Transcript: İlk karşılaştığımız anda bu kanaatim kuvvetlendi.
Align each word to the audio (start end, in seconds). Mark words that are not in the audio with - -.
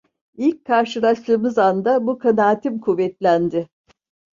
İlk 0.37 0.65
karşılaştığımız 0.65 1.57
anda 1.57 2.07
bu 2.07 2.17
kanaatim 2.19 2.79
kuvvetlendi. 2.79 3.69